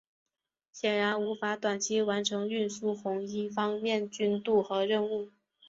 [0.71, 5.29] 显然无法短期完成运输红一方面军渡河任务。